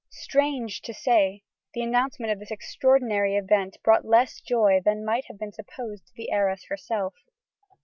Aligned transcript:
Strange 0.09 0.81
to 0.81 0.95
say, 0.95 1.43
the 1.75 1.83
announcement 1.83 2.31
of 2.33 2.39
this 2.39 2.49
extraordinary 2.49 3.35
event 3.35 3.77
brought 3.83 4.03
less 4.03 4.41
joy 4.41 4.81
than 4.83 5.05
might 5.05 5.25
have 5.25 5.37
been 5.37 5.51
supposed 5.53 6.07
to 6.07 6.13
the 6.15 6.31
heiress 6.31 6.65
herself. 6.69 7.13